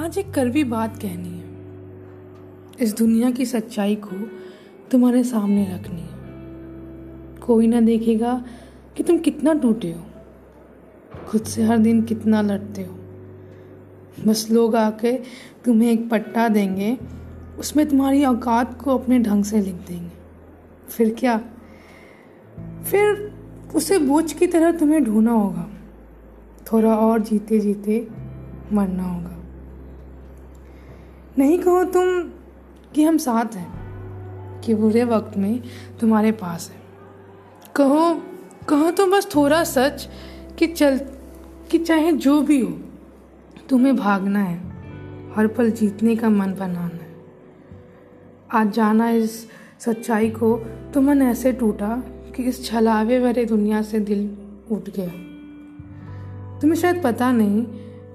आज 0.00 0.18
एक 0.18 0.34
करवी 0.34 0.64
बात 0.64 0.96
कहनी 0.96 1.28
है। 1.28 1.44
इस 2.80 2.96
दुनिया 2.96 3.30
की 3.30 3.46
सच्चाई 3.46 3.96
को 3.96 4.28
तुम्हारे 4.90 5.24
सामने 5.24 5.64
रखनी 5.74 6.00
है। 6.00 6.08
कोई 7.40 7.66
ना 7.66 7.80
देखेगा 7.80 8.44
कि 8.96 9.02
तुम 9.02 9.18
कितना 9.18 9.54
टूटे 9.54 9.92
हो। 9.92 10.02
खुद 11.26 11.42
से 11.42 11.62
हर 11.62 11.78
दिन 11.78 12.02
कितना 12.02 12.40
लड़ते 12.40 12.82
हो। 12.82 12.94
बस 14.26 14.48
लोग 14.50 14.76
आके 14.76 15.12
तुम्हें 15.64 15.92
एक 15.92 16.10
पट्टा 16.10 16.48
देंगे, 16.48 16.98
उसमें 17.58 17.88
तुम्हारी 17.88 18.24
औकात 18.24 18.82
को 18.82 18.98
अपने 18.98 19.18
ढंग 19.18 19.44
से 19.44 19.62
लिख 19.62 19.74
देंगे। 19.74 20.12
फिर 20.88 21.16
क्या? 21.18 21.40
फिर 22.90 23.34
उसे 23.74 23.98
बोझ 23.98 24.32
की 24.32 24.46
तरह 24.46 24.72
तुम्हें 24.72 25.04
ढूंढना 25.04 25.32
होगा। 25.32 25.70
थोड़ा 26.72 26.96
और 26.96 27.20
जीते 27.20 27.58
जीते 27.58 28.08
मरना 28.72 29.02
होगा। 29.02 29.39
नहीं 31.38 31.58
कहो 31.58 31.84
तुम 31.84 32.22
कि 32.94 33.02
हम 33.02 33.18
साथ 33.18 33.54
हैं, 33.54 34.60
कि 34.60 34.74
बुरे 34.74 35.04
वक्त 35.04 35.36
में 35.36 35.62
तुम्हारे 36.00 36.32
पास 36.32 36.70
है। 36.70 36.80
कहो 37.76 38.14
कहो 38.68 38.90
तो 38.90 39.06
बस 39.06 39.28
थोड़ा 39.34 39.62
सच 39.64 40.08
कि 40.58 40.66
चल, 40.66 40.98
कि 41.70 41.78
चाहे 41.78 42.12
जो 42.12 42.40
भी 42.42 42.60
हो, 42.60 42.70
तुम्हें 43.68 43.96
भागना 43.96 44.38
है, 44.38 44.58
हर 45.34 45.46
पल 45.46 45.70
जीतने 45.70 46.16
का 46.16 46.28
मन 46.28 46.54
बनाना 46.54 46.80
है। 46.80 47.08
आज 48.52 48.72
जाना 48.72 49.10
इस 49.10 49.46
सच्चाई 49.80 50.30
को 50.30 50.56
तो 50.94 51.00
मन 51.00 51.22
ऐसे 51.22 51.52
टूटा 51.52 51.96
कि 52.36 52.42
इस 52.42 52.64
छलावे 52.66 53.20
भरे 53.20 53.44
दुनिया 53.44 53.82
से 53.82 54.00
दिल 54.00 54.30
उठ 54.70 54.90
गया। 54.90 55.08
तुम्हें 56.60 56.80
शायद 56.80 57.02
पता 57.02 57.30
नहीं 57.32 57.64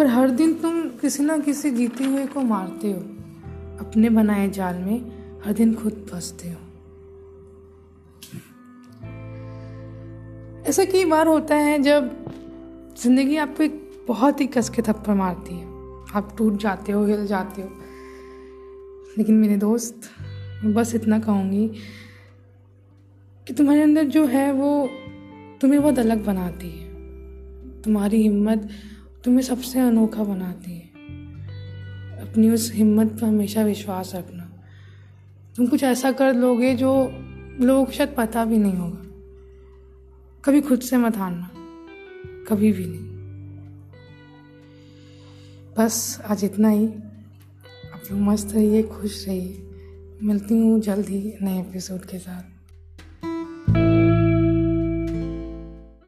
पर 0.00 0.06
हर 0.06 0.30
दिन 0.30 0.54
तुम 0.54 0.88
किसी 0.88 1.22
ना 1.22 1.38
किसी 1.38 1.70
जीते 1.70 2.04
हुए 2.04 2.26
को 2.26 2.40
मारते 2.40 2.92
हो। 2.92 2.98
अपने 3.86 4.10
बनाए 4.10 4.50
जाल 4.50 4.74
में 4.74 5.12
हर 5.44 5.52
दिन 5.52 5.74
खुद 5.74 6.06
फंसते 6.10 6.48
हो। 6.48 6.56
ऐसा 10.66 10.84
कई 10.84 11.04
बार 11.04 11.26
होता 11.26 11.54
है 11.54 11.78
जब 11.78 12.24
ज़िंदगी 13.02 13.36
आपको 13.36 13.62
एक 13.62 14.04
बहुत 14.08 14.40
ही 14.40 14.46
कस 14.46 14.68
के 14.68 14.82
थप्पड़ 14.82 15.14
मारती 15.14 15.54
है। 15.54 15.64
आप 16.14 16.34
टूट 16.38 16.56
जाते 16.56 16.92
हो, 16.92 17.04
हिल 17.04 17.26
जाते 17.26 17.62
हो। 17.62 17.68
लेकिन 19.18 19.34
मेरे 19.34 19.56
दोस्त, 19.56 20.00
मैं 20.64 20.74
बस 20.74 20.94
इतना 20.94 21.18
कहूँगी 21.18 21.68
कि 23.46 23.54
तुम्हारे 23.54 23.82
अंदर 23.82 24.04
जो 24.04 24.26
है 24.26 24.52
वो 24.52 24.88
तुम्हें 25.60 25.82
बहुत 25.82 25.98
अलग 25.98 26.24
बनाती 26.24 26.70
है। 26.70 26.88
तुम्हारी 27.82 28.22
हिम्मत 28.22 28.68
तुम्हें 29.24 29.42
सबसे 29.42 29.80
अनोखा 29.80 30.24
बनाती 30.24 30.72
है। 30.72 30.86
अपनी 32.28 32.50
उस 32.50 32.72
हिम्मत 32.72 33.06
पर 33.06 33.26
हमेशा 33.26 33.62
विश्वास 33.62 34.14
रखना। 34.14 34.62
तुम 35.56 35.66
कुछ 35.66 35.82
ऐसा 35.82 36.12
कर 36.12 36.34
लोगे 36.34 36.74
जो 36.74 37.10
लोगों 37.60 37.84
को 37.84 37.92
शायद 37.92 38.14
पता 38.18 38.44
भी 38.44 38.58
नहीं 38.58 38.74
होगा। 38.74 39.02
कभी 40.44 40.60
खुद 40.60 40.80
से 40.80 40.96
मत 40.96 41.16
हारना, 41.16 41.50
कभी 42.48 42.72
भी 42.72 42.84
नहीं। 42.86 43.10
बस 45.78 46.22
आज 46.26 46.44
इतना 46.44 46.68
ही। 46.68 46.86
आप 47.94 48.02
लोग 48.10 48.20
मस्त 48.20 48.52
रहिए, 48.52 48.82
खुश 48.82 49.28
रहिए। 49.28 49.66
मिलती 50.22 50.54
हूँ 50.54 50.80
जल्द 50.80 51.06
ही 51.06 51.34
नए 51.42 51.60
एपिसोड 51.60 52.00
के 52.00 52.18
साथ। 52.18 52.59